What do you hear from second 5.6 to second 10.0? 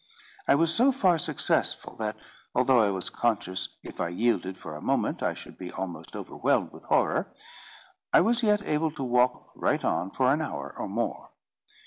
almost overwhelmed with horror, I was yet able to walk right